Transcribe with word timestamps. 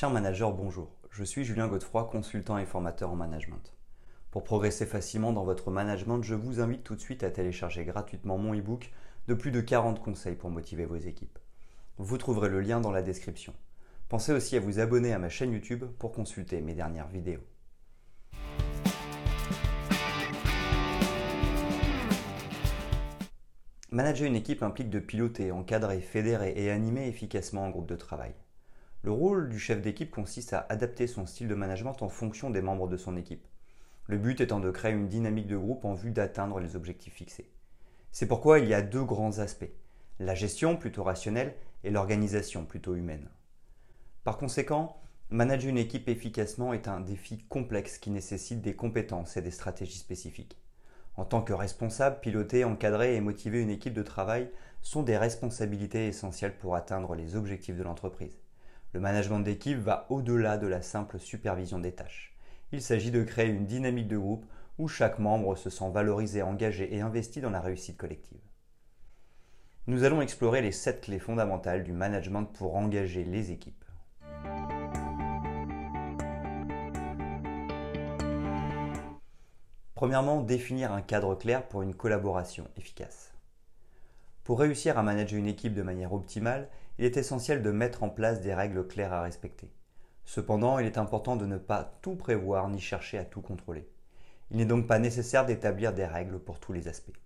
Cher 0.00 0.08
manager, 0.08 0.50
bonjour. 0.54 0.88
Je 1.10 1.22
suis 1.22 1.44
Julien 1.44 1.68
Godefroy, 1.68 2.04
consultant 2.04 2.56
et 2.56 2.64
formateur 2.64 3.10
en 3.10 3.16
management. 3.16 3.74
Pour 4.30 4.44
progresser 4.44 4.86
facilement 4.86 5.34
dans 5.34 5.44
votre 5.44 5.70
management, 5.70 6.22
je 6.22 6.34
vous 6.34 6.58
invite 6.58 6.84
tout 6.84 6.94
de 6.94 7.00
suite 7.02 7.22
à 7.22 7.28
télécharger 7.28 7.84
gratuitement 7.84 8.38
mon 8.38 8.54
e-book 8.54 8.92
de 9.28 9.34
plus 9.34 9.50
de 9.50 9.60
40 9.60 10.02
conseils 10.02 10.36
pour 10.36 10.48
motiver 10.48 10.86
vos 10.86 10.96
équipes. 10.96 11.38
Vous 11.98 12.16
trouverez 12.16 12.48
le 12.48 12.62
lien 12.62 12.80
dans 12.80 12.92
la 12.92 13.02
description. 13.02 13.52
Pensez 14.08 14.32
aussi 14.32 14.56
à 14.56 14.60
vous 14.60 14.80
abonner 14.80 15.12
à 15.12 15.18
ma 15.18 15.28
chaîne 15.28 15.52
YouTube 15.52 15.84
pour 15.98 16.12
consulter 16.12 16.62
mes 16.62 16.72
dernières 16.72 17.08
vidéos. 17.08 17.44
Manager 23.90 24.26
une 24.26 24.36
équipe 24.36 24.62
implique 24.62 24.88
de 24.88 24.98
piloter, 24.98 25.52
encadrer, 25.52 26.00
fédérer 26.00 26.54
et 26.56 26.70
animer 26.70 27.06
efficacement 27.06 27.66
un 27.66 27.70
groupe 27.70 27.90
de 27.90 27.96
travail. 27.96 28.32
Le 29.02 29.12
rôle 29.12 29.48
du 29.48 29.58
chef 29.58 29.80
d'équipe 29.80 30.10
consiste 30.10 30.52
à 30.52 30.66
adapter 30.68 31.06
son 31.06 31.24
style 31.24 31.48
de 31.48 31.54
management 31.54 32.02
en 32.02 32.10
fonction 32.10 32.50
des 32.50 32.60
membres 32.60 32.86
de 32.86 32.98
son 32.98 33.16
équipe. 33.16 33.46
Le 34.06 34.18
but 34.18 34.42
étant 34.42 34.60
de 34.60 34.70
créer 34.70 34.92
une 34.92 35.08
dynamique 35.08 35.46
de 35.46 35.56
groupe 35.56 35.86
en 35.86 35.94
vue 35.94 36.10
d'atteindre 36.10 36.60
les 36.60 36.76
objectifs 36.76 37.14
fixés. 37.14 37.50
C'est 38.12 38.26
pourquoi 38.26 38.58
il 38.58 38.68
y 38.68 38.74
a 38.74 38.82
deux 38.82 39.02
grands 39.02 39.38
aspects, 39.38 39.72
la 40.18 40.34
gestion 40.34 40.76
plutôt 40.76 41.02
rationnelle 41.02 41.54
et 41.82 41.90
l'organisation 41.90 42.66
plutôt 42.66 42.94
humaine. 42.94 43.30
Par 44.22 44.36
conséquent, 44.36 45.00
manager 45.30 45.70
une 45.70 45.78
équipe 45.78 46.10
efficacement 46.10 46.74
est 46.74 46.86
un 46.86 47.00
défi 47.00 47.38
complexe 47.48 47.96
qui 47.96 48.10
nécessite 48.10 48.60
des 48.60 48.76
compétences 48.76 49.38
et 49.38 49.42
des 49.42 49.50
stratégies 49.50 49.98
spécifiques. 49.98 50.58
En 51.16 51.24
tant 51.24 51.40
que 51.40 51.54
responsable, 51.54 52.20
piloter, 52.20 52.64
encadrer 52.64 53.16
et 53.16 53.22
motiver 53.22 53.62
une 53.62 53.70
équipe 53.70 53.94
de 53.94 54.02
travail 54.02 54.50
sont 54.82 55.02
des 55.02 55.16
responsabilités 55.16 56.06
essentielles 56.06 56.58
pour 56.58 56.76
atteindre 56.76 57.14
les 57.14 57.34
objectifs 57.34 57.78
de 57.78 57.82
l'entreprise. 57.82 58.36
Le 58.92 58.98
management 58.98 59.38
d'équipe 59.38 59.78
va 59.78 60.06
au-delà 60.08 60.58
de 60.58 60.66
la 60.66 60.82
simple 60.82 61.20
supervision 61.20 61.78
des 61.78 61.92
tâches. 61.92 62.36
Il 62.72 62.82
s'agit 62.82 63.12
de 63.12 63.22
créer 63.22 63.48
une 63.48 63.66
dynamique 63.66 64.08
de 64.08 64.18
groupe 64.18 64.46
où 64.78 64.88
chaque 64.88 65.20
membre 65.20 65.54
se 65.54 65.70
sent 65.70 65.90
valorisé, 65.92 66.42
engagé 66.42 66.92
et 66.94 67.00
investi 67.00 67.40
dans 67.40 67.50
la 67.50 67.60
réussite 67.60 67.96
collective. 67.96 68.40
Nous 69.86 70.02
allons 70.02 70.22
explorer 70.22 70.60
les 70.60 70.72
sept 70.72 71.02
clés 71.02 71.20
fondamentales 71.20 71.84
du 71.84 71.92
management 71.92 72.44
pour 72.44 72.76
engager 72.76 73.22
les 73.22 73.52
équipes. 73.52 73.84
Premièrement, 79.94 80.40
définir 80.40 80.92
un 80.92 81.02
cadre 81.02 81.36
clair 81.36 81.68
pour 81.68 81.82
une 81.82 81.94
collaboration 81.94 82.66
efficace. 82.76 83.34
Pour 84.42 84.58
réussir 84.58 84.98
à 84.98 85.02
manager 85.04 85.38
une 85.38 85.46
équipe 85.46 85.74
de 85.74 85.82
manière 85.82 86.12
optimale, 86.12 86.68
il 87.00 87.06
est 87.06 87.16
essentiel 87.16 87.62
de 87.62 87.70
mettre 87.70 88.02
en 88.02 88.10
place 88.10 88.42
des 88.42 88.52
règles 88.52 88.86
claires 88.86 89.14
à 89.14 89.22
respecter. 89.22 89.72
Cependant, 90.26 90.78
il 90.78 90.84
est 90.84 90.98
important 90.98 91.34
de 91.34 91.46
ne 91.46 91.56
pas 91.56 91.96
tout 92.02 92.14
prévoir 92.14 92.68
ni 92.68 92.78
chercher 92.78 93.16
à 93.16 93.24
tout 93.24 93.40
contrôler. 93.40 93.88
Il 94.50 94.58
n'est 94.58 94.66
donc 94.66 94.86
pas 94.86 94.98
nécessaire 94.98 95.46
d'établir 95.46 95.94
des 95.94 96.04
règles 96.04 96.38
pour 96.38 96.60
tous 96.60 96.74
les 96.74 96.88
aspects. 96.88 97.18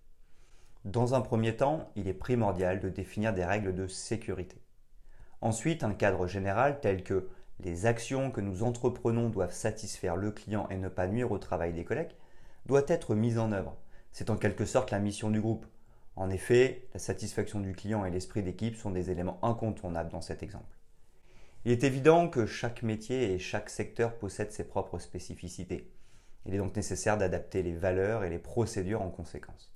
Dans 0.85 1.13
un 1.13 1.19
premier 1.19 1.57
temps, 1.57 1.91
il 1.97 2.07
est 2.07 2.13
primordial 2.13 2.79
de 2.79 2.87
définir 2.87 3.33
des 3.33 3.43
règles 3.43 3.75
de 3.75 3.85
sécurité. 3.85 4.61
Ensuite, 5.41 5.83
un 5.83 5.93
cadre 5.93 6.25
général 6.25 6.79
tel 6.79 7.03
que 7.03 7.27
les 7.59 7.85
actions 7.85 8.31
que 8.31 8.39
nous 8.39 8.63
entreprenons 8.63 9.27
doivent 9.27 9.51
satisfaire 9.51 10.15
le 10.15 10.31
client 10.31 10.69
et 10.69 10.77
ne 10.77 10.87
pas 10.87 11.07
nuire 11.07 11.33
au 11.33 11.37
travail 11.37 11.73
des 11.73 11.83
collègues 11.83 12.15
doit 12.65 12.85
être 12.87 13.13
mise 13.13 13.37
en 13.37 13.51
œuvre. 13.51 13.75
C'est 14.13 14.29
en 14.29 14.37
quelque 14.37 14.63
sorte 14.63 14.91
la 14.91 14.99
mission 14.99 15.29
du 15.29 15.41
groupe. 15.41 15.65
En 16.15 16.29
effet, 16.29 16.87
la 16.93 16.99
satisfaction 16.99 17.59
du 17.59 17.73
client 17.73 18.05
et 18.05 18.11
l'esprit 18.11 18.41
d'équipe 18.41 18.75
sont 18.75 18.91
des 18.91 19.11
éléments 19.11 19.39
incontournables 19.43 20.11
dans 20.11 20.21
cet 20.21 20.43
exemple. 20.43 20.77
Il 21.65 21.71
est 21.71 21.83
évident 21.83 22.29
que 22.29 22.45
chaque 22.45 22.83
métier 22.83 23.33
et 23.33 23.39
chaque 23.39 23.69
secteur 23.69 24.17
possède 24.17 24.51
ses 24.51 24.63
propres 24.63 24.99
spécificités. 24.99 25.91
Il 26.45 26.53
est 26.53 26.59
donc 26.59 26.75
nécessaire 26.75 27.17
d'adapter 27.17 27.63
les 27.63 27.73
valeurs 27.73 28.23
et 28.23 28.29
les 28.29 28.39
procédures 28.39 29.01
en 29.01 29.09
conséquence. 29.09 29.73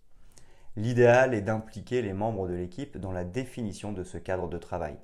L'idéal 0.76 1.34
est 1.34 1.42
d'impliquer 1.42 2.02
les 2.02 2.14
membres 2.14 2.48
de 2.48 2.54
l'équipe 2.54 2.98
dans 2.98 3.12
la 3.12 3.26
définition 3.26 3.92
de 3.92 4.04
ce 4.04 4.18
cadre 4.18 4.48
de 4.48 4.58
travail. 4.58 4.98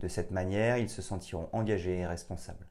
De 0.00 0.06
cette 0.06 0.30
manière, 0.30 0.76
ils 0.76 0.90
se 0.90 1.02
sentiront 1.02 1.48
engagés 1.52 1.98
et 1.98 2.06
responsables. 2.06 2.68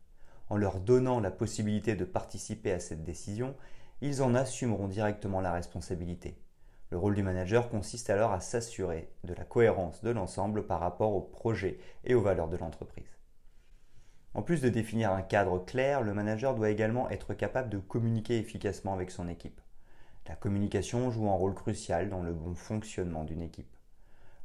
En 0.50 0.56
leur 0.56 0.80
donnant 0.80 1.20
la 1.20 1.32
possibilité 1.32 1.96
de 1.96 2.06
participer 2.06 2.72
à 2.72 2.80
cette 2.80 3.04
décision, 3.04 3.56
ils 4.02 4.22
en 4.22 4.34
assumeront 4.34 4.88
directement 4.88 5.42
la 5.42 5.52
responsabilité. 5.52 6.38
Le 6.90 6.98
rôle 6.98 7.16
du 7.16 7.24
manager 7.24 7.70
consiste 7.70 8.10
alors 8.10 8.32
à 8.32 8.40
s'assurer 8.40 9.10
de 9.26 9.34
la 9.34 9.44
cohérence 9.44 10.02
de 10.04 10.10
l'ensemble 10.10 10.66
par 10.66 10.80
rapport 10.80 11.14
au 11.14 11.22
projet 11.22 11.80
et 12.06 12.16
aux 12.16 12.22
valeurs 12.22 12.48
de 12.48 12.56
l'entreprise. 12.56 13.18
En 14.34 14.42
plus 14.42 14.62
de 14.62 14.70
définir 14.70 15.12
un 15.12 15.22
cadre 15.22 15.60
clair, 15.60 16.02
le 16.02 16.14
manager 16.14 16.56
doit 16.56 16.70
également 16.70 17.10
être 17.10 17.34
capable 17.34 17.70
de 17.70 17.80
communiquer 17.80 18.38
efficacement 18.38 18.94
avec 18.94 19.12
son 19.12 19.28
équipe. 19.28 19.60
La 20.28 20.36
communication 20.36 21.12
joue 21.12 21.30
un 21.30 21.36
rôle 21.36 21.56
crucial 21.56 22.10
dans 22.10 22.22
le 22.22 22.34
bon 22.34 22.54
fonctionnement 22.54 23.24
d'une 23.24 23.42
équipe. 23.42 23.76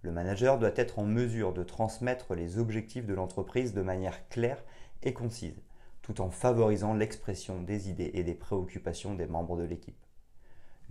Le 0.01 0.11
manager 0.11 0.59
doit 0.59 0.73
être 0.75 0.99
en 0.99 1.05
mesure 1.05 1.53
de 1.53 1.63
transmettre 1.63 2.35
les 2.35 2.59
objectifs 2.59 3.07
de 3.07 3.15
l'entreprise 3.15 3.73
de 3.73 3.83
manière 3.83 4.29
claire 4.29 4.65
et 5.03 5.13
concise 5.13 5.63
tout 6.03 6.21
en 6.21 6.31
favorisant 6.31 6.95
l'expression 6.95 7.63
des 7.63 7.89
idées 7.89 8.11
et 8.15 8.25
des 8.25 8.35
préoccupations 8.35 9.15
des 9.15 9.27
membres 9.27 9.57
de 9.57 9.63
l'équipe. 9.63 10.05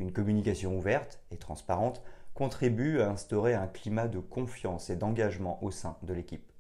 Une 0.01 0.11
communication 0.11 0.75
ouverte 0.75 1.19
et 1.29 1.37
transparente 1.37 2.01
contribue 2.33 3.01
à 3.01 3.11
instaurer 3.11 3.53
un 3.53 3.67
climat 3.67 4.07
de 4.07 4.17
confiance 4.17 4.89
et 4.89 4.95
d'engagement 4.95 5.63
au 5.63 5.69
sein 5.69 5.95
de 6.01 6.15
l'équipe. 6.15 6.51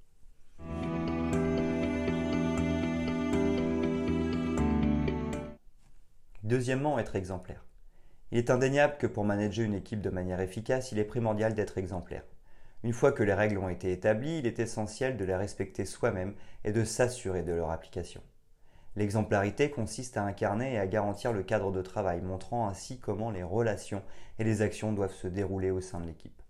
Deuxièmement, 6.43 6.99
être 6.99 7.15
exemplaire. 7.15 7.65
Il 8.31 8.37
est 8.37 8.51
indéniable 8.51 8.97
que 8.99 9.07
pour 9.07 9.25
manager 9.25 9.65
une 9.65 9.73
équipe 9.73 10.01
de 10.01 10.11
manière 10.11 10.39
efficace, 10.39 10.91
il 10.91 10.99
est 10.99 11.03
primordial 11.03 11.55
d'être 11.55 11.79
exemplaire. 11.79 12.23
Une 12.83 12.93
fois 12.93 13.11
que 13.11 13.23
les 13.23 13.33
règles 13.33 13.57
ont 13.57 13.69
été 13.69 13.91
établies, 13.91 14.37
il 14.37 14.45
est 14.45 14.59
essentiel 14.59 15.17
de 15.17 15.25
les 15.25 15.35
respecter 15.35 15.85
soi-même 15.85 16.35
et 16.63 16.71
de 16.71 16.83
s'assurer 16.83 17.41
de 17.41 17.53
leur 17.53 17.71
application. 17.71 18.21
L'exemplarité 18.95 19.69
consiste 19.69 20.17
à 20.17 20.23
incarner 20.23 20.73
et 20.73 20.79
à 20.79 20.87
garantir 20.87 21.31
le 21.31 21.43
cadre 21.43 21.71
de 21.71 21.81
travail, 21.81 22.21
montrant 22.21 22.67
ainsi 22.67 22.99
comment 22.99 23.31
les 23.31 23.43
relations 23.43 24.03
et 24.37 24.43
les 24.43 24.61
actions 24.61 24.91
doivent 24.91 25.13
se 25.13 25.27
dérouler 25.27 25.71
au 25.71 25.79
sein 25.79 26.01
de 26.01 26.07
l'équipe. 26.07 26.41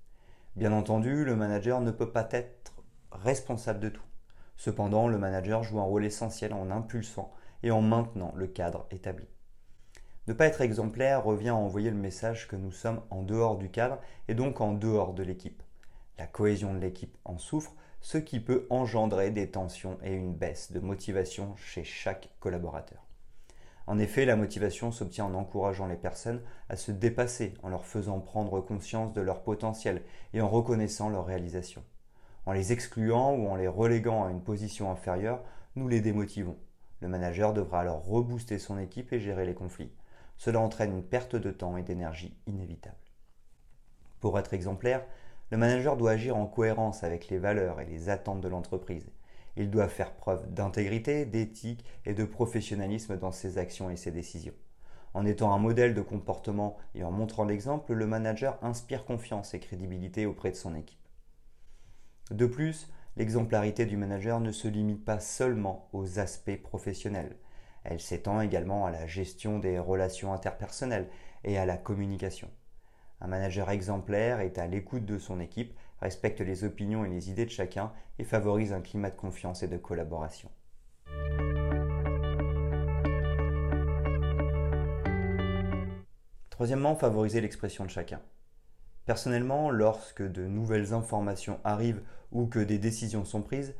Bien 0.55 0.73
entendu, 0.73 1.23
le 1.23 1.35
manager 1.35 1.81
ne 1.81 1.91
peut 1.91 2.11
pas 2.11 2.27
être 2.31 2.73
responsable 3.11 3.79
de 3.79 3.89
tout. 3.89 4.03
Cependant, 4.57 5.07
le 5.07 5.17
manager 5.17 5.63
joue 5.63 5.79
un 5.79 5.83
rôle 5.83 6.05
essentiel 6.05 6.53
en 6.53 6.71
impulsant 6.71 7.31
et 7.63 7.71
en 7.71 7.81
maintenant 7.81 8.33
le 8.35 8.47
cadre 8.47 8.87
établi. 8.91 9.27
Ne 10.27 10.33
pas 10.33 10.45
être 10.45 10.61
exemplaire 10.61 11.23
revient 11.23 11.49
à 11.49 11.55
envoyer 11.55 11.89
le 11.89 11.97
message 11.97 12.47
que 12.47 12.55
nous 12.55 12.71
sommes 12.71 13.01
en 13.09 13.23
dehors 13.23 13.57
du 13.57 13.69
cadre 13.69 13.99
et 14.27 14.35
donc 14.35 14.61
en 14.61 14.73
dehors 14.73 15.13
de 15.13 15.23
l'équipe. 15.23 15.63
La 16.17 16.27
cohésion 16.27 16.73
de 16.73 16.79
l'équipe 16.79 17.17
en 17.25 17.37
souffre, 17.37 17.73
ce 18.01 18.17
qui 18.17 18.39
peut 18.39 18.65
engendrer 18.69 19.31
des 19.31 19.49
tensions 19.49 19.97
et 20.03 20.13
une 20.13 20.33
baisse 20.33 20.71
de 20.71 20.79
motivation 20.79 21.55
chez 21.55 21.83
chaque 21.83 22.29
collaborateur. 22.39 23.05
En 23.87 23.99
effet, 23.99 24.25
la 24.25 24.35
motivation 24.35 24.91
s'obtient 24.91 25.25
en 25.25 25.33
encourageant 25.33 25.87
les 25.87 25.95
personnes 25.95 26.41
à 26.69 26.75
se 26.75 26.91
dépasser, 26.91 27.53
en 27.63 27.69
leur 27.69 27.85
faisant 27.85 28.19
prendre 28.19 28.61
conscience 28.61 29.13
de 29.13 29.21
leur 29.21 29.43
potentiel 29.43 30.01
et 30.33 30.41
en 30.41 30.49
reconnaissant 30.49 31.09
leur 31.09 31.25
réalisation. 31.25 31.83
En 32.45 32.53
les 32.53 32.71
excluant 32.71 33.33
ou 33.33 33.47
en 33.47 33.55
les 33.55 33.67
reléguant 33.67 34.25
à 34.25 34.31
une 34.31 34.41
position 34.41 34.91
inférieure, 34.91 35.43
nous 35.75 35.87
les 35.87 36.01
démotivons. 36.01 36.57
Le 37.01 37.07
manager 37.07 37.53
devra 37.53 37.81
alors 37.81 38.05
rebooster 38.05 38.59
son 38.59 38.77
équipe 38.77 39.13
et 39.13 39.19
gérer 39.19 39.45
les 39.45 39.55
conflits. 39.55 39.91
Cela 40.37 40.59
entraîne 40.59 40.91
une 40.91 41.03
perte 41.03 41.35
de 41.35 41.51
temps 41.51 41.77
et 41.77 41.83
d'énergie 41.83 42.35
inévitable. 42.47 42.95
Pour 44.19 44.37
être 44.39 44.53
exemplaire, 44.53 45.03
le 45.51 45.57
manager 45.57 45.97
doit 45.97 46.11
agir 46.11 46.37
en 46.37 46.45
cohérence 46.45 47.03
avec 47.03 47.27
les 47.27 47.37
valeurs 47.37 47.81
et 47.81 47.85
les 47.85 48.07
attentes 48.07 48.39
de 48.39 48.47
l'entreprise. 48.47 49.11
Il 49.57 49.69
doit 49.69 49.89
faire 49.89 50.13
preuve 50.13 50.51
d'intégrité, 50.53 51.25
d'éthique 51.25 51.83
et 52.05 52.13
de 52.13 52.23
professionnalisme 52.23 53.17
dans 53.17 53.33
ses 53.33 53.57
actions 53.57 53.89
et 53.89 53.97
ses 53.97 54.11
décisions. 54.11 54.53
En 55.13 55.25
étant 55.25 55.53
un 55.53 55.57
modèle 55.57 55.93
de 55.93 56.01
comportement 56.01 56.77
et 56.95 57.03
en 57.03 57.11
montrant 57.11 57.43
l'exemple, 57.43 57.91
le 57.91 58.07
manager 58.07 58.57
inspire 58.61 59.03
confiance 59.03 59.53
et 59.53 59.59
crédibilité 59.59 60.25
auprès 60.25 60.51
de 60.51 60.55
son 60.55 60.73
équipe. 60.73 61.05
De 62.31 62.45
plus, 62.45 62.89
l'exemplarité 63.17 63.85
du 63.85 63.97
manager 63.97 64.39
ne 64.39 64.53
se 64.53 64.69
limite 64.69 65.03
pas 65.03 65.19
seulement 65.19 65.89
aux 65.91 66.17
aspects 66.17 66.61
professionnels. 66.63 67.35
Elle 67.83 67.99
s'étend 67.99 68.39
également 68.39 68.85
à 68.85 68.91
la 68.91 69.05
gestion 69.05 69.59
des 69.59 69.79
relations 69.79 70.31
interpersonnelles 70.31 71.09
et 71.43 71.57
à 71.57 71.65
la 71.65 71.75
communication. 71.75 72.49
Un 73.21 73.27
manager 73.27 73.69
exemplaire 73.69 74.39
est 74.39 74.57
à 74.57 74.65
l'écoute 74.65 75.05
de 75.05 75.19
son 75.19 75.39
équipe, 75.39 75.77
respecte 76.01 76.41
les 76.41 76.63
opinions 76.63 77.05
et 77.05 77.09
les 77.09 77.29
idées 77.29 77.45
de 77.45 77.51
chacun 77.51 77.91
et 78.17 78.23
favorise 78.23 78.73
un 78.73 78.81
climat 78.81 79.11
de 79.11 79.15
confiance 79.15 79.61
et 79.61 79.67
de 79.67 79.77
collaboration. 79.77 80.49
Troisièmement, 86.49 86.95
favoriser 86.95 87.41
l'expression 87.41 87.85
de 87.85 87.91
chacun. 87.91 88.21
Personnellement, 89.05 89.69
lorsque 89.69 90.23
de 90.23 90.47
nouvelles 90.47 90.93
informations 90.93 91.59
arrivent 91.63 92.01
ou 92.31 92.47
que 92.47 92.59
des 92.59 92.79
décisions 92.79 93.25
sont 93.25 93.43
prises, 93.43 93.75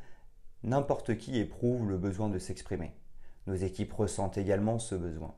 n'importe 0.62 1.16
qui 1.16 1.38
éprouve 1.38 1.88
le 1.88 1.98
besoin 1.98 2.28
de 2.28 2.38
s'exprimer. 2.38 2.92
Nos 3.48 3.54
équipes 3.54 3.92
ressentent 3.92 4.38
également 4.38 4.78
ce 4.78 4.94
besoin. 4.94 5.34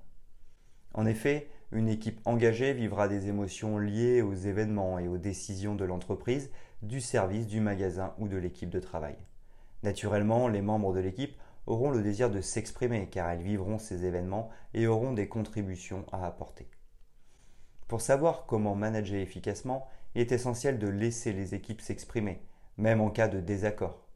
En 0.93 1.07
effet, 1.07 1.49
une 1.73 1.89
équipe 1.89 2.21
engagée 2.25 2.73
vivra 2.73 3.09
des 3.09 3.29
émotions 3.29 3.79
liées 3.79 4.23
aux 4.23 4.35
événements 4.35 4.99
et 4.99 5.09
aux 5.09 5.19
décisions 5.19 5.75
de 5.75 5.85
l'entreprise, 5.85 6.51
du 6.83 7.01
service, 7.01 7.47
du 7.47 7.61
magasin 7.61 8.15
ou 8.19 8.29
de 8.29 8.37
l'équipe 8.37 8.71
de 8.71 8.81
travail. 8.81 9.17
Naturellement, 9.83 10.49
les 10.49 10.63
membres 10.63 10.95
de 10.95 11.01
l'équipe 11.01 11.37
auront 11.67 11.91
le 11.91 12.03
désir 12.03 12.31
de 12.31 12.41
s'exprimer 12.41 13.09
car 13.09 13.31
elles 13.31 13.43
vivront 13.43 13.79
ces 13.79 14.05
événements 14.05 14.51
et 14.75 14.87
auront 14.87 15.13
des 15.13 15.29
contributions 15.29 16.05
à 16.13 16.27
apporter. 16.27 16.69
Pour 17.89 18.01
savoir 18.01 18.47
comment 18.47 18.75
manager 18.75 19.21
efficacement, 19.21 19.89
il 20.15 20.21
est 20.21 20.33
essentiel 20.33 20.79
de 20.79 20.89
laisser 20.89 21.33
les 21.33 21.55
équipes 21.55 21.81
s'exprimer, 21.81 22.41
même 22.77 23.01
en 23.01 23.11
cas 23.11 23.29
de 23.29 23.41
désaccord. 23.41 24.07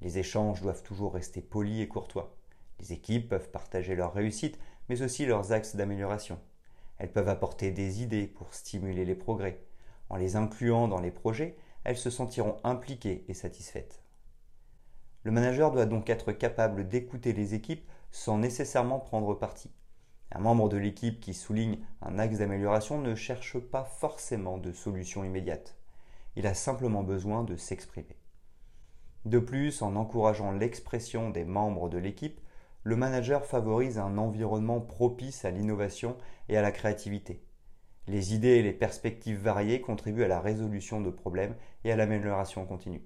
Les 0.00 0.18
échanges 0.18 0.60
doivent 0.60 0.82
toujours 0.82 1.14
rester 1.14 1.40
polis 1.40 1.82
et 1.82 1.88
courtois. 1.88 2.36
Les 2.80 2.92
équipes 2.92 3.28
peuvent 3.28 3.50
partager 3.50 3.94
leurs 3.94 4.12
réussites, 4.12 4.58
mais 4.88 5.02
aussi 5.02 5.26
leurs 5.26 5.52
axes 5.52 5.76
d'amélioration. 5.76 6.40
Elles 7.02 7.10
peuvent 7.10 7.28
apporter 7.28 7.72
des 7.72 8.00
idées 8.00 8.28
pour 8.28 8.54
stimuler 8.54 9.04
les 9.04 9.16
progrès. 9.16 9.60
En 10.08 10.14
les 10.14 10.36
incluant 10.36 10.86
dans 10.86 11.00
les 11.00 11.10
projets, 11.10 11.56
elles 11.82 11.96
se 11.96 12.10
sentiront 12.10 12.58
impliquées 12.62 13.24
et 13.26 13.34
satisfaites. 13.34 14.04
Le 15.24 15.32
manager 15.32 15.72
doit 15.72 15.86
donc 15.86 16.08
être 16.08 16.30
capable 16.30 16.86
d'écouter 16.86 17.32
les 17.32 17.54
équipes 17.54 17.84
sans 18.12 18.38
nécessairement 18.38 19.00
prendre 19.00 19.34
parti. 19.34 19.68
Un 20.30 20.38
membre 20.38 20.68
de 20.68 20.76
l'équipe 20.76 21.18
qui 21.18 21.34
souligne 21.34 21.80
un 22.02 22.20
axe 22.20 22.38
d'amélioration 22.38 23.00
ne 23.00 23.16
cherche 23.16 23.58
pas 23.58 23.82
forcément 23.82 24.58
de 24.58 24.70
solution 24.70 25.24
immédiate. 25.24 25.76
Il 26.36 26.46
a 26.46 26.54
simplement 26.54 27.02
besoin 27.02 27.42
de 27.42 27.56
s'exprimer. 27.56 28.16
De 29.24 29.40
plus, 29.40 29.82
en 29.82 29.96
encourageant 29.96 30.52
l'expression 30.52 31.30
des 31.30 31.44
membres 31.44 31.88
de 31.88 31.98
l'équipe, 31.98 32.40
le 32.84 32.96
manager 32.96 33.44
favorise 33.44 33.98
un 33.98 34.18
environnement 34.18 34.80
propice 34.80 35.44
à 35.44 35.50
l'innovation 35.50 36.16
et 36.48 36.56
à 36.56 36.62
la 36.62 36.72
créativité. 36.72 37.44
Les 38.08 38.34
idées 38.34 38.56
et 38.56 38.62
les 38.62 38.72
perspectives 38.72 39.40
variées 39.40 39.80
contribuent 39.80 40.24
à 40.24 40.28
la 40.28 40.40
résolution 40.40 41.00
de 41.00 41.10
problèmes 41.10 41.54
et 41.84 41.92
à 41.92 41.96
l'amélioration 41.96 42.66
continue. 42.66 43.02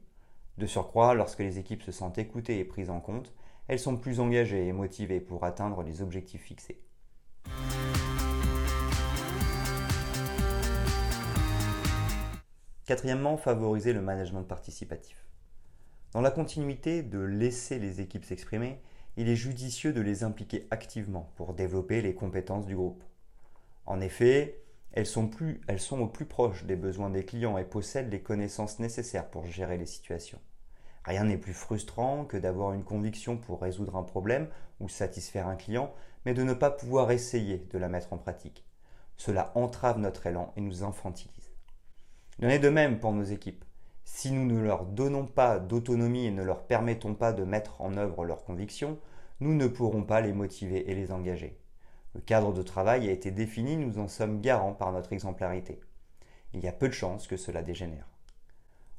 De 0.56 0.66
surcroît, 0.66 1.14
lorsque 1.14 1.40
les 1.40 1.58
équipes 1.58 1.82
se 1.82 1.92
sentent 1.92 2.16
écoutées 2.16 2.58
et 2.58 2.64
prises 2.64 2.88
en 2.88 3.00
compte, 3.00 3.34
elles 3.68 3.78
sont 3.78 3.98
plus 3.98 4.20
engagées 4.20 4.66
et 4.66 4.72
motivées 4.72 5.20
pour 5.20 5.44
atteindre 5.44 5.82
les 5.82 6.00
objectifs 6.00 6.42
fixés. 6.42 6.80
Quatrièmement, 12.86 13.36
favoriser 13.36 13.92
le 13.92 14.00
management 14.00 14.44
participatif. 14.44 15.26
Dans 16.12 16.20
la 16.22 16.30
continuité 16.30 17.02
de 17.02 17.18
laisser 17.18 17.78
les 17.78 18.00
équipes 18.00 18.24
s'exprimer, 18.24 18.80
il 19.16 19.28
est 19.28 19.36
judicieux 19.36 19.92
de 19.92 20.00
les 20.00 20.24
impliquer 20.24 20.66
activement 20.70 21.32
pour 21.36 21.54
développer 21.54 22.02
les 22.02 22.14
compétences 22.14 22.66
du 22.66 22.76
groupe. 22.76 23.02
En 23.86 24.00
effet, 24.00 24.62
elles 24.92 25.06
sont, 25.06 25.30
au 26.00 26.06
plus 26.06 26.24
proche 26.24 26.64
des 26.64 26.76
besoins 26.76 27.10
des 27.10 27.24
clients 27.24 27.58
et 27.58 27.64
possèdent 27.64 28.10
les 28.10 28.22
connaissances 28.22 28.78
nécessaires 28.78 29.28
pour 29.28 29.46
gérer 29.46 29.78
les 29.78 29.86
situations. 29.86 30.40
Rien 31.04 31.24
n'est 31.24 31.36
plus 31.38 31.52
frustrant 31.52 32.24
que 32.24 32.36
d'avoir 32.36 32.72
une 32.72 32.82
conviction 32.82 33.36
pour 33.36 33.60
résoudre 33.60 33.96
un 33.96 34.02
problème 34.02 34.48
ou 34.80 34.88
satisfaire 34.88 35.46
un 35.46 35.56
client, 35.56 35.94
mais 36.24 36.34
de 36.34 36.42
ne 36.42 36.54
pas 36.54 36.70
pouvoir 36.70 37.10
essayer 37.10 37.66
de 37.70 37.78
la 37.78 37.88
mettre 37.88 38.12
en 38.12 38.18
pratique. 38.18 38.64
Cela 39.16 39.52
entrave 39.54 39.98
notre 39.98 40.26
élan 40.26 40.52
et 40.56 40.60
nous 40.60 40.82
infantilise. 40.82 41.52
Il 42.38 42.46
en 42.46 42.50
est 42.50 42.58
de 42.58 42.68
même 42.68 42.98
pour 42.98 43.12
nos 43.12 43.22
équipes. 43.22 43.64
Si 44.08 44.30
nous 44.30 44.46
ne 44.46 44.62
leur 44.62 44.86
donnons 44.86 45.26
pas 45.26 45.58
d'autonomie 45.58 46.26
et 46.26 46.30
ne 46.30 46.44
leur 46.44 46.62
permettons 46.62 47.14
pas 47.14 47.32
de 47.32 47.42
mettre 47.42 47.80
en 47.80 47.96
œuvre 47.96 48.24
leurs 48.24 48.44
convictions, 48.44 48.98
nous 49.40 49.52
ne 49.52 49.66
pourrons 49.66 50.04
pas 50.04 50.20
les 50.20 50.32
motiver 50.32 50.88
et 50.88 50.94
les 50.94 51.10
engager. 51.10 51.58
Le 52.14 52.20
cadre 52.20 52.54
de 52.54 52.62
travail 52.62 53.08
a 53.08 53.12
été 53.12 53.32
défini, 53.32 53.76
nous 53.76 53.98
en 53.98 54.06
sommes 54.06 54.40
garants 54.40 54.72
par 54.72 54.92
notre 54.92 55.12
exemplarité. 55.12 55.80
Il 56.54 56.60
y 56.60 56.68
a 56.68 56.72
peu 56.72 56.88
de 56.88 56.94
chances 56.94 57.26
que 57.26 57.36
cela 57.36 57.62
dégénère. 57.62 58.06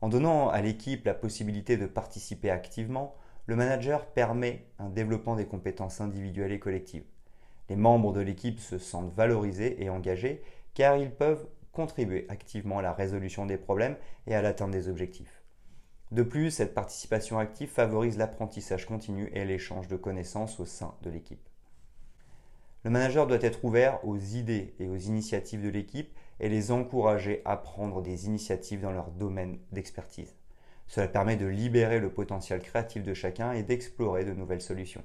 En 0.02 0.10
donnant 0.10 0.50
à 0.50 0.62
l'équipe 0.62 1.06
la 1.06 1.14
possibilité 1.14 1.78
de 1.78 1.88
participer 1.88 2.52
activement, 2.52 3.16
le 3.46 3.56
manager 3.56 4.08
permet 4.08 4.68
un 4.78 4.90
développement 4.90 5.38
des 5.38 5.48
compétences 5.48 6.02
individuelles 6.02 6.52
et 6.52 6.60
collectives. 6.60 7.08
Les 7.70 7.78
membres 7.78 8.12
de 8.12 8.20
l'équipe 8.20 8.60
se 8.60 8.78
sentent 8.78 9.16
valorisés 9.16 9.82
et 9.82 9.90
engagés 9.90 10.44
car 10.74 10.98
ils 10.98 11.12
peuvent 11.12 11.48
contribuer 11.78 12.26
activement 12.28 12.80
à 12.80 12.82
la 12.82 12.92
résolution 12.92 13.46
des 13.46 13.58
problèmes 13.58 13.98
et 14.26 14.34
à 14.34 14.42
l'atteinte 14.42 14.72
des 14.72 14.90
objectifs. 14.90 15.44
De 16.10 16.24
plus, 16.24 16.50
cette 16.50 16.74
participation 16.74 17.38
active 17.38 17.70
favorise 17.70 18.18
l'apprentissage 18.18 18.88
continu 18.88 19.30
et 19.32 19.46
l'échange 19.46 19.88
de 19.88 19.96
connaissances 19.96 20.60
au 20.60 20.66
sein 20.66 20.96
de 21.04 21.12
l'équipe. 21.12 21.48
Le 22.84 22.90
manager 22.90 23.28
doit 23.28 23.44
être 23.44 23.64
ouvert 23.64 24.04
aux 24.08 24.18
idées 24.18 24.74
et 24.80 24.88
aux 24.88 24.98
initiatives 24.98 25.62
de 25.62 25.70
l'équipe 25.70 26.10
et 26.40 26.50
les 26.50 26.72
encourager 26.72 27.44
à 27.46 27.58
prendre 27.58 28.02
des 28.02 28.26
initiatives 28.26 28.82
dans 28.82 28.92
leur 28.92 29.12
domaine 29.12 29.60
d'expertise. 29.72 30.34
Cela 30.88 31.08
permet 31.08 31.36
de 31.36 31.46
libérer 31.46 32.00
le 32.00 32.12
potentiel 32.12 32.60
créatif 32.60 33.04
de 33.04 33.14
chacun 33.14 33.52
et 33.52 33.62
d'explorer 33.62 34.26
de 34.26 34.34
nouvelles 34.34 34.62
solutions. 34.62 35.04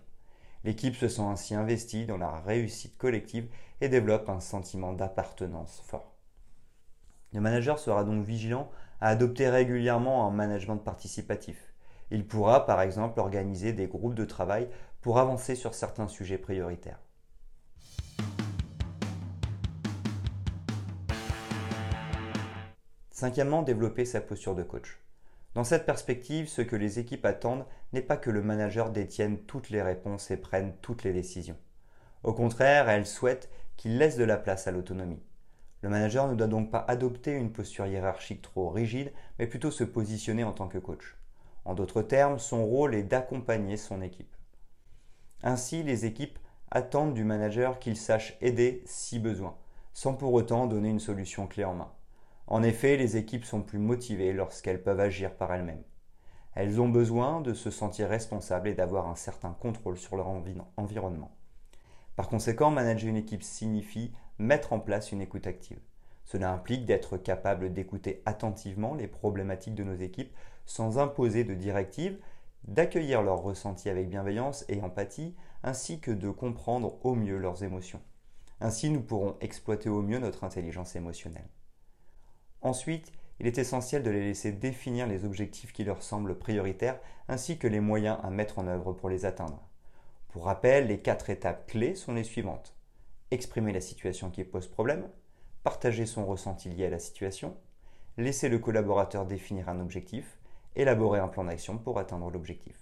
L'équipe 0.65 0.97
se 0.97 1.09
sent 1.09 1.23
ainsi 1.23 1.55
investie 1.55 2.07
dans 2.07 2.19
la 2.19 2.41
réussite 2.41 2.97
collective 2.97 3.49
et 3.83 3.91
développe 3.91 4.31
un 4.31 4.41
sentiment 4.41 4.95
d'appartenance 4.95 5.83
fort. 5.85 6.12
Le 7.33 7.41
manager 7.41 7.79
sera 7.79 8.05
donc 8.05 8.25
vigilant 8.25 8.71
à 9.01 9.09
adopter 9.09 9.49
régulièrement 9.49 10.27
un 10.27 10.31
management 10.31 10.77
participatif. 10.77 11.73
Il 12.11 12.27
pourra 12.27 12.67
par 12.67 12.83
exemple 12.83 13.21
organiser 13.21 13.73
des 13.73 13.87
groupes 13.87 14.15
de 14.15 14.27
travail 14.27 14.69
pour 15.01 15.19
avancer 15.19 15.55
sur 15.55 15.75
certains 15.75 16.09
sujets 16.09 16.37
prioritaires. 16.37 17.01
Cinquièmement, 23.11 23.63
développer 23.63 24.05
sa 24.05 24.21
posture 24.21 24.55
de 24.55 24.63
coach. 24.63 24.99
Dans 25.55 25.65
cette 25.65 25.87
perspective, 25.87 26.49
ce 26.49 26.61
que 26.61 26.77
les 26.77 26.99
équipes 26.99 27.25
attendent 27.25 27.67
n'est 27.93 28.03
pas 28.03 28.17
que 28.17 28.31
le 28.31 28.43
manager 28.43 28.91
détienne 28.91 29.39
toutes 29.39 29.71
les 29.71 29.83
réponses 29.83 30.31
et 30.31 30.37
prenne 30.37 30.75
toutes 30.83 31.05
les 31.05 31.13
décisions. 31.13 31.59
Au 32.25 32.33
contraire, 32.33 32.89
elles 32.89 33.07
souhaitent 33.07 33.51
qu'il 33.77 33.97
laisse 33.97 34.17
de 34.17 34.25
la 34.25 34.37
place 34.37 34.67
à 34.67 34.71
l'autonomie. 34.71 35.23
Le 35.83 35.89
manager 35.89 36.29
ne 36.29 36.35
doit 36.35 36.47
donc 36.47 36.71
pas 36.71 36.85
adopter 36.87 37.33
une 37.33 37.53
posture 37.53 37.87
hiérarchique 37.87 38.41
trop 38.41 38.71
rigide, 38.71 39.13
mais 39.39 39.49
plutôt 39.49 39.73
se 39.73 39.85
positionner 39.85 40.45
en 40.45 40.53
tant 40.53 40.69
que 40.69 40.79
coach. 40.79 41.17
En 41.65 41.75
d'autres 41.75 42.03
termes, 42.03 42.39
son 42.39 42.65
rôle 42.65 42.95
est 42.95 43.03
d'accompagner 43.03 43.77
son 43.77 44.01
équipe. 44.01 44.35
Ainsi, 45.43 45.83
les 45.83 46.07
équipes 46.07 46.39
attendent 46.71 47.15
du 47.15 47.25
manager 47.25 47.81
qu'il 47.81 47.97
sache 47.97 48.37
aider 48.41 48.83
si 48.87 49.19
besoin, 49.19 49.57
sans 49.93 50.15
pour 50.15 50.33
autant 50.33 50.67
donner 50.67 50.89
une 50.89 51.01
solution 51.01 51.49
clé 51.49 51.65
en 51.65 51.75
main. 51.75 51.93
En 52.47 52.63
effet, 52.63 52.97
les 52.97 53.17
équipes 53.17 53.45
sont 53.45 53.63
plus 53.63 53.79
motivées 53.79 54.33
lorsqu'elles 54.33 54.83
peuvent 54.83 55.01
agir 55.01 55.35
par 55.35 55.53
elles-mêmes. 55.53 55.83
Elles 56.55 56.81
ont 56.81 56.89
besoin 56.89 57.41
de 57.41 57.55
se 57.55 57.71
sentir 57.71 58.09
responsables 58.09 58.69
et 58.69 58.75
d'avoir 58.75 59.09
un 59.09 59.15
certain 59.17 59.57
contrôle 59.59 59.97
sur 59.97 60.17
leur 60.17 60.29
environnement. 60.77 61.33
Par 62.15 62.29
conséquent, 62.29 62.71
manager 62.71 63.09
une 63.09 63.17
équipe 63.17 63.43
signifie 63.43 64.13
mettre 64.43 64.73
en 64.73 64.81
place 64.81 65.13
une 65.13 65.23
écoute 65.23 65.47
active. 65.47 65.81
Cela 66.25 66.53
implique 66.53 66.85
d'être 66.85 67.17
capable 67.17 67.73
d'écouter 67.73 68.23
attentivement 68.27 68.95
les 68.95 69.09
problématiques 69.09 69.75
de 69.75 69.85
nos 69.85 69.95
équipes 69.95 70.35
sans 70.67 70.99
imposer 70.99 71.45
de 71.45 71.55
directives, 71.55 72.19
d'accueillir 72.65 73.23
leurs 73.23 73.43
ressentis 73.43 73.89
avec 73.89 74.09
bienveillance 74.09 74.65
et 74.69 74.81
empathie, 74.81 75.35
ainsi 75.63 76.01
que 76.01 76.11
de 76.11 76.31
comprendre 76.31 76.99
au 77.05 77.15
mieux 77.15 77.39
leurs 77.39 77.65
émotions. 77.65 78.01
Ainsi, 78.61 78.91
nous 78.91 79.01
pourrons 79.01 79.37
exploiter 79.41 79.89
au 79.89 80.03
mieux 80.03 80.19
notre 80.19 80.45
intelligence 80.45 80.95
émotionnelle. 80.95 81.49
Ensuite, 82.61 83.13
il 83.41 83.47
est 83.47 83.59
essentiel 83.59 84.05
de 84.05 84.11
les 84.11 84.21
laisser 84.21 84.53
définir 84.53 85.09
les 85.09 85.25
objectifs 85.25 85.73
qui 85.73 85.83
leur 85.83 86.03
semblent 86.03 86.39
prioritaires, 86.39 87.01
ainsi 87.29 87.59
que 87.59 87.67
les 87.67 87.81
moyens 87.81 88.19
à 88.23 88.31
mettre 88.31 88.61
en 88.61 88.69
œuvre 88.69 88.93
pour 88.93 89.09
les 89.09 89.25
atteindre. 89.25 89.69
Pour 90.29 90.45
rappel, 90.45 90.87
les 90.87 90.99
quatre 90.99 91.29
étapes 91.29 91.67
clés 91.67 91.97
sont 91.97 92.15
les 92.15 92.25
suivantes. 92.25 92.77
Exprimer 93.33 93.73
la 93.73 93.81
situation 93.81 94.29
qui 94.29 94.45
pose 94.45 94.69
problème, 94.69 95.09
partager 95.65 96.05
son 96.05 96.27
ressenti 96.27 96.69
lié 96.69 96.85
à 96.85 96.91
la 96.91 96.99
situation, 96.99 97.57
laisser 98.19 98.51
le 98.51 98.59
collaborateur 98.59 99.25
définir 99.25 99.71
un 99.71 99.81
objectif, 99.81 100.39
élaborer 100.77 101.19
un 101.19 101.29
plan 101.29 101.45
d'action 101.45 101.79
pour 101.79 101.99
atteindre 101.99 102.29
l'objectif. 102.31 102.77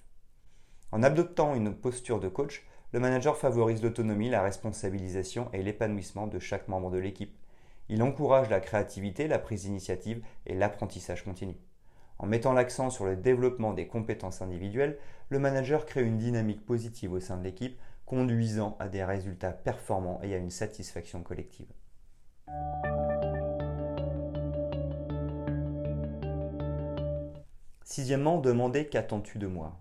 En 0.91 1.05
adoptant 1.05 1.55
une 1.55 1.73
posture 1.73 2.19
de 2.19 2.27
coach, 2.27 2.67
le 2.91 2.99
manager 2.99 3.37
favorise 3.37 3.81
l'autonomie, 3.81 4.29
la 4.29 4.43
responsabilisation 4.43 5.49
et 5.53 5.63
l'épanouissement 5.63 6.27
de 6.27 6.41
chaque 6.41 6.67
membre 6.67 6.91
de 6.91 6.99
l'équipe. 6.99 7.39
Il 7.89 8.03
encourage 8.03 8.51
la 8.51 8.59
créativité, 8.59 9.29
la 9.29 9.39
prise 9.39 9.63
d'initiative 9.63 10.21
et 10.47 10.55
l'apprentissage 10.55 11.23
continu. 11.23 11.55
En 12.19 12.27
mettant 12.27 12.55
l'accent 12.55 12.91
sur 12.91 13.05
le 13.05 13.15
développement 13.15 13.73
des 13.73 13.87
compétences 13.87 14.43
individuelles, 14.43 14.99
le 15.29 15.39
manager 15.39 15.87
crée 15.87 16.03
une 16.03 16.19
dynamique 16.19 16.67
positive 16.67 17.13
au 17.13 17.21
sein 17.21 17.37
de 17.37 17.45
l'équipe, 17.45 17.79
conduisant 18.11 18.77
à 18.81 18.89
des 18.89 19.05
résultats 19.05 19.53
performants 19.53 20.19
et 20.25 20.35
à 20.35 20.37
une 20.37 20.51
satisfaction 20.51 21.23
collective. 21.23 21.69
Sixièmement, 27.85 28.39
demander 28.39 28.89
qu'attends-tu 28.89 29.39
de 29.39 29.47
moi? 29.47 29.79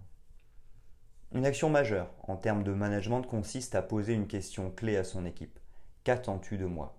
Une 1.34 1.44
action 1.44 1.72
majeure 1.72 2.14
en 2.28 2.36
termes 2.36 2.64
de 2.64 2.72
management 2.72 3.24
consiste 3.24 3.74
à 3.74 3.82
poser 3.82 4.14
une 4.14 4.28
question 4.28 4.70
clé 4.70 4.96
à 4.96 5.04
son 5.04 5.26
équipe. 5.26 5.58
Qu'attends-tu 6.04 6.60
de 6.60 6.68
moi? 6.68 6.96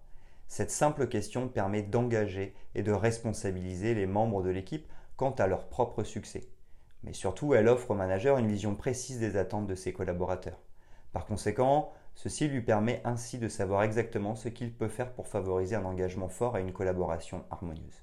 Cette 0.49 0.73
simple 0.73 1.07
question 1.07 1.47
permet 1.47 1.83
d'engager 1.83 2.57
et 2.75 2.83
de 2.83 2.91
responsabiliser 2.91 3.95
les 3.95 4.07
membres 4.07 4.43
de 4.43 4.51
l'équipe 4.51 4.89
quant 5.17 5.31
à 5.31 5.47
leur 5.47 5.69
propre 5.69 6.03
succès. 6.03 6.49
Mais 7.05 7.13
surtout, 7.13 7.55
elle 7.55 7.69
offre 7.69 7.93
au 7.93 7.95
manager 7.95 8.37
une 8.37 8.49
vision 8.49 8.75
précise 8.75 9.21
des 9.21 9.37
attentes 9.37 9.69
de 9.69 9.77
ses 9.77 9.93
collaborateurs. 9.93 10.59
Par 11.13 11.27
conséquent, 11.27 11.93
ceci 12.15 12.49
lui 12.49 12.61
permet 12.61 13.01
ainsi 13.05 13.39
de 13.39 13.49
savoir 13.49 13.83
exactement 13.83 14.35
ce 14.35 14.49
qu'il 14.49 14.73
peut 14.73 14.89
faire 14.89 15.13
pour 15.13 15.27
favoriser 15.27 15.77
un 15.77 15.85
engagement 15.85 16.29
fort 16.29 16.57
et 16.57 16.61
une 16.61 16.73
collaboration 16.73 17.45
harmonieuse. 17.51 18.03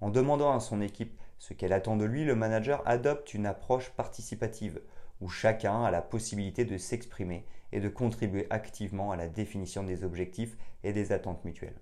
En 0.00 0.10
demandant 0.10 0.52
à 0.52 0.60
son 0.60 0.80
équipe 0.80 1.18
ce 1.38 1.54
qu'elle 1.54 1.72
attend 1.72 1.96
de 1.96 2.04
lui, 2.04 2.24
le 2.24 2.34
manager 2.34 2.82
adopte 2.86 3.34
une 3.34 3.46
approche 3.46 3.90
participative 3.90 4.80
où 5.20 5.28
chacun 5.28 5.84
a 5.84 5.90
la 5.90 6.02
possibilité 6.02 6.64
de 6.64 6.76
s'exprimer 6.76 7.46
et 7.72 7.80
de 7.80 7.88
contribuer 7.88 8.46
activement 8.50 9.10
à 9.12 9.16
la 9.16 9.28
définition 9.28 9.82
des 9.82 10.04
objectifs 10.04 10.56
et 10.82 10.92
des 10.92 11.12
attentes 11.12 11.44
mutuelles. 11.44 11.80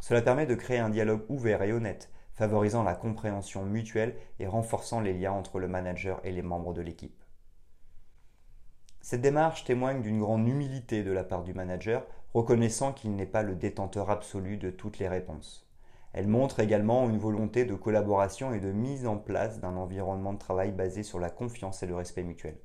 Cela 0.00 0.22
permet 0.22 0.46
de 0.46 0.54
créer 0.54 0.78
un 0.78 0.90
dialogue 0.90 1.24
ouvert 1.28 1.62
et 1.62 1.72
honnête, 1.72 2.10
favorisant 2.32 2.84
la 2.84 2.94
compréhension 2.94 3.64
mutuelle 3.64 4.14
et 4.38 4.46
renforçant 4.46 5.00
les 5.00 5.12
liens 5.12 5.32
entre 5.32 5.58
le 5.58 5.68
manager 5.68 6.20
et 6.24 6.30
les 6.30 6.42
membres 6.42 6.72
de 6.72 6.82
l'équipe. 6.82 7.17
Cette 9.00 9.20
démarche 9.20 9.64
témoigne 9.64 10.02
d'une 10.02 10.20
grande 10.20 10.46
humilité 10.46 11.02
de 11.02 11.12
la 11.12 11.24
part 11.24 11.44
du 11.44 11.54
manager, 11.54 12.04
reconnaissant 12.34 12.92
qu'il 12.92 13.14
n'est 13.14 13.26
pas 13.26 13.42
le 13.42 13.54
détenteur 13.54 14.10
absolu 14.10 14.56
de 14.56 14.70
toutes 14.70 14.98
les 14.98 15.08
réponses. 15.08 15.66
Elle 16.12 16.26
montre 16.26 16.60
également 16.60 17.08
une 17.08 17.18
volonté 17.18 17.64
de 17.64 17.74
collaboration 17.74 18.52
et 18.52 18.60
de 18.60 18.72
mise 18.72 19.06
en 19.06 19.16
place 19.16 19.60
d'un 19.60 19.76
environnement 19.76 20.32
de 20.32 20.38
travail 20.38 20.72
basé 20.72 21.02
sur 21.02 21.18
la 21.18 21.30
confiance 21.30 21.82
et 21.82 21.86
le 21.86 21.94
respect 21.94 22.24
mutuel. 22.24 22.58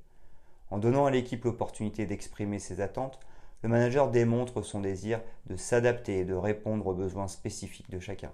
En 0.71 0.79
donnant 0.79 1.05
à 1.05 1.11
l'équipe 1.11 1.43
l'opportunité 1.43 2.05
d'exprimer 2.05 2.59
ses 2.59 2.81
attentes, 2.81 3.19
le 3.61 3.69
manager 3.69 4.09
démontre 4.09 4.61
son 4.61 4.81
désir 4.81 5.21
de 5.45 5.55
s'adapter 5.55 6.19
et 6.19 6.25
de 6.25 6.33
répondre 6.33 6.87
aux 6.87 6.95
besoins 6.95 7.27
spécifiques 7.27 7.89
de 7.89 7.99
chacun. 7.99 8.31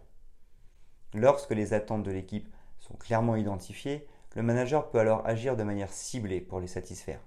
Lorsque 1.13 1.51
les 1.51 1.73
attentes 1.73 2.03
de 2.03 2.11
l'équipe 2.11 2.47
sont 2.79 2.95
clairement 2.95 3.35
identifiées, 3.35 4.07
le 4.35 4.43
manager 4.43 4.89
peut 4.89 4.99
alors 4.99 5.25
agir 5.27 5.57
de 5.57 5.63
manière 5.63 5.91
ciblée 5.91 6.39
pour 6.39 6.59
les 6.59 6.67
satisfaire. 6.67 7.19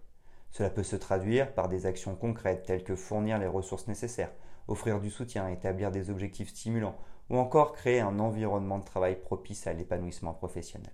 Cela 0.52 0.68
peut 0.68 0.82
se 0.82 0.96
traduire 0.96 1.54
par 1.54 1.68
des 1.68 1.86
actions 1.86 2.14
concrètes 2.14 2.64
telles 2.66 2.84
que 2.84 2.94
fournir 2.94 3.38
les 3.38 3.46
ressources 3.46 3.88
nécessaires, 3.88 4.32
offrir 4.68 5.00
du 5.00 5.10
soutien, 5.10 5.48
établir 5.48 5.90
des 5.90 6.10
objectifs 6.10 6.50
stimulants 6.50 6.98
ou 7.30 7.38
encore 7.38 7.72
créer 7.72 8.00
un 8.00 8.18
environnement 8.18 8.78
de 8.78 8.84
travail 8.84 9.16
propice 9.18 9.66
à 9.66 9.72
l'épanouissement 9.72 10.34
professionnel. 10.34 10.92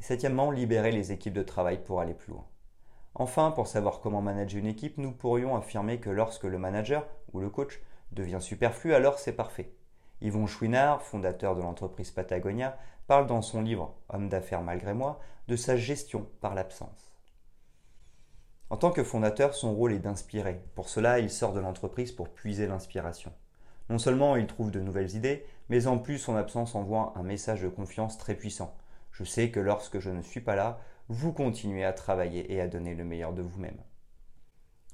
Septièmement, 0.00 0.50
libérer 0.50 0.90
les 0.90 1.12
équipes 1.12 1.34
de 1.34 1.42
travail 1.42 1.84
pour 1.84 2.00
aller 2.00 2.14
plus 2.14 2.32
loin. 2.32 2.46
Enfin, 3.14 3.50
pour 3.50 3.66
savoir 3.66 4.00
comment 4.00 4.22
manager 4.22 4.58
une 4.58 4.66
équipe, 4.66 4.96
nous 4.96 5.12
pourrions 5.12 5.56
affirmer 5.56 6.00
que 6.00 6.10
lorsque 6.10 6.44
le 6.44 6.58
manager 6.58 7.06
ou 7.34 7.40
le 7.40 7.50
coach 7.50 7.82
devient 8.12 8.40
superflu, 8.40 8.94
alors 8.94 9.18
c'est 9.18 9.34
parfait. 9.34 9.74
Yvon 10.22 10.46
Chouinard, 10.46 11.02
fondateur 11.02 11.56
de 11.56 11.62
l'entreprise 11.62 12.10
Patagonia, 12.10 12.76
parle 13.06 13.26
dans 13.26 13.42
son 13.42 13.62
livre 13.62 13.94
Homme 14.08 14.28
d'affaires 14.28 14.62
malgré 14.62 14.94
moi 14.94 15.20
de 15.48 15.56
sa 15.56 15.76
gestion 15.76 16.28
par 16.40 16.54
l'absence. 16.54 17.16
En 18.68 18.76
tant 18.76 18.92
que 18.92 19.02
fondateur, 19.02 19.54
son 19.54 19.74
rôle 19.74 19.92
est 19.92 19.98
d'inspirer. 19.98 20.62
Pour 20.74 20.88
cela, 20.88 21.18
il 21.18 21.30
sort 21.30 21.52
de 21.52 21.60
l'entreprise 21.60 22.12
pour 22.12 22.28
puiser 22.28 22.66
l'inspiration. 22.66 23.32
Non 23.88 23.98
seulement 23.98 24.36
il 24.36 24.46
trouve 24.46 24.70
de 24.70 24.78
nouvelles 24.78 25.16
idées, 25.16 25.44
mais 25.68 25.88
en 25.88 25.98
plus 25.98 26.18
son 26.18 26.36
absence 26.36 26.76
envoie 26.76 27.12
un 27.16 27.24
message 27.24 27.62
de 27.62 27.68
confiance 27.68 28.16
très 28.16 28.36
puissant. 28.36 28.76
Je 29.10 29.24
sais 29.24 29.50
que 29.50 29.58
lorsque 29.58 29.98
je 29.98 30.10
ne 30.10 30.22
suis 30.22 30.40
pas 30.40 30.54
là, 30.54 30.78
vous 31.08 31.32
continuez 31.32 31.84
à 31.84 31.92
travailler 31.92 32.52
et 32.52 32.60
à 32.60 32.68
donner 32.68 32.94
le 32.94 33.04
meilleur 33.04 33.32
de 33.32 33.42
vous-même. 33.42 33.78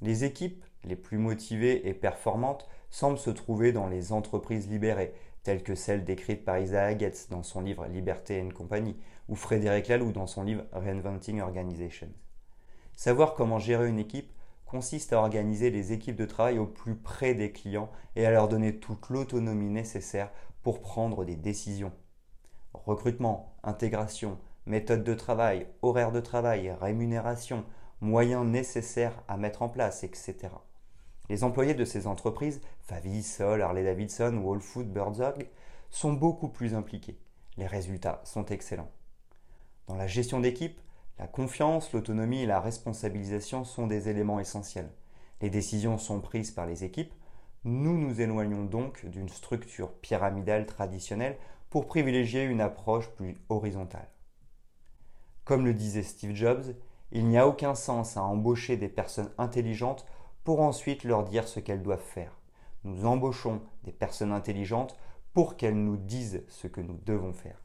Les 0.01 0.23
équipes 0.23 0.65
les 0.83 0.95
plus 0.95 1.17
motivées 1.17 1.87
et 1.87 1.93
performantes 1.93 2.67
semblent 2.89 3.17
se 3.17 3.29
trouver 3.29 3.71
dans 3.71 3.87
les 3.87 4.11
entreprises 4.11 4.69
libérées, 4.69 5.13
telles 5.43 5.63
que 5.63 5.75
celles 5.75 6.03
décrites 6.03 6.45
par 6.45 6.59
Isaac 6.59 6.99
Getz 6.99 7.29
dans 7.29 7.43
son 7.43 7.61
livre 7.61 7.85
Liberté 7.87 8.37
et 8.37 8.49
compagnie, 8.49 8.97
ou 9.29 9.35
Frédéric 9.35 9.87
Laloux 9.87 10.11
dans 10.11 10.27
son 10.27 10.43
livre 10.43 10.63
Reinventing 10.71 11.41
Organizations. 11.41 12.11
Savoir 12.95 13.33
comment 13.33 13.59
gérer 13.59 13.89
une 13.89 13.99
équipe 13.99 14.31
consiste 14.65 15.13
à 15.13 15.19
organiser 15.19 15.69
les 15.69 15.93
équipes 15.93 16.15
de 16.15 16.25
travail 16.25 16.59
au 16.59 16.65
plus 16.65 16.95
près 16.95 17.33
des 17.33 17.51
clients 17.51 17.89
et 18.15 18.25
à 18.25 18.31
leur 18.31 18.47
donner 18.47 18.77
toute 18.77 19.09
l'autonomie 19.09 19.69
nécessaire 19.69 20.31
pour 20.63 20.81
prendre 20.81 21.23
des 21.23 21.35
décisions 21.35 21.93
recrutement, 22.73 23.55
intégration, 23.63 24.37
méthode 24.65 25.03
de 25.03 25.13
travail, 25.13 25.67
horaire 25.81 26.11
de 26.11 26.19
travail, 26.19 26.71
rémunération, 26.79 27.65
moyens 28.01 28.45
nécessaires 28.45 29.23
à 29.27 29.37
mettre 29.37 29.61
en 29.61 29.69
place, 29.69 30.03
etc. 30.03 30.35
Les 31.29 31.43
employés 31.43 31.73
de 31.73 31.85
ces 31.85 32.07
entreprises, 32.07 32.61
Favi, 32.81 33.23
Sol, 33.23 33.61
Harley-Davidson, 33.61 34.41
Whole 34.43 34.61
Food, 34.61 34.87
Birdsdog, 34.91 35.47
sont 35.89 36.13
beaucoup 36.13 36.47
plus 36.47 36.73
impliqués. 36.73 37.17
Les 37.57 37.67
résultats 37.67 38.21
sont 38.23 38.45
excellents. 38.45 38.91
Dans 39.87 39.95
la 39.95 40.07
gestion 40.07 40.39
d'équipe, 40.39 40.79
la 41.19 41.27
confiance, 41.27 41.91
l'autonomie 41.93 42.43
et 42.43 42.45
la 42.45 42.59
responsabilisation 42.59 43.63
sont 43.63 43.87
des 43.87 44.09
éléments 44.09 44.39
essentiels. 44.39 44.91
Les 45.41 45.49
décisions 45.49 45.97
sont 45.97 46.21
prises 46.21 46.51
par 46.51 46.65
les 46.65 46.83
équipes. 46.83 47.13
Nous 47.63 47.97
nous 47.97 48.21
éloignons 48.21 48.63
donc 48.63 49.05
d'une 49.05 49.29
structure 49.29 49.91
pyramidale 49.93 50.65
traditionnelle 50.65 51.37
pour 51.69 51.87
privilégier 51.87 52.43
une 52.43 52.61
approche 52.61 53.09
plus 53.09 53.37
horizontale. 53.49 54.07
Comme 55.43 55.65
le 55.65 55.73
disait 55.73 56.03
Steve 56.03 56.35
Jobs, 56.35 56.75
il 57.11 57.27
n'y 57.27 57.37
a 57.37 57.47
aucun 57.47 57.75
sens 57.75 58.17
à 58.17 58.23
embaucher 58.23 58.77
des 58.77 58.89
personnes 58.89 59.31
intelligentes 59.37 60.05
pour 60.43 60.61
ensuite 60.61 61.03
leur 61.03 61.23
dire 61.23 61.47
ce 61.47 61.59
qu'elles 61.59 61.83
doivent 61.83 61.99
faire. 61.99 62.39
Nous 62.83 63.05
embauchons 63.05 63.61
des 63.83 63.91
personnes 63.91 64.31
intelligentes 64.31 64.95
pour 65.33 65.57
qu'elles 65.57 65.81
nous 65.81 65.97
disent 65.97 66.43
ce 66.47 66.67
que 66.67 66.81
nous 66.81 66.99
devons 67.05 67.33
faire. 67.33 67.61